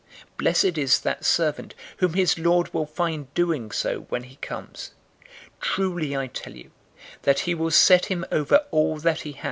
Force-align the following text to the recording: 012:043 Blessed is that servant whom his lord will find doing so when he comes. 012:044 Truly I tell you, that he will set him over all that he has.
012:043 0.31 0.37
Blessed 0.37 0.77
is 0.79 0.99
that 1.01 1.23
servant 1.23 1.75
whom 1.97 2.15
his 2.15 2.39
lord 2.39 2.73
will 2.73 2.87
find 2.87 3.31
doing 3.35 3.69
so 3.69 4.07
when 4.09 4.23
he 4.23 4.37
comes. 4.37 4.93
012:044 5.59 5.59
Truly 5.61 6.17
I 6.17 6.25
tell 6.25 6.55
you, 6.55 6.71
that 7.21 7.41
he 7.41 7.53
will 7.53 7.69
set 7.69 8.05
him 8.07 8.25
over 8.31 8.65
all 8.71 8.97
that 8.97 9.21
he 9.21 9.33
has. 9.33 9.39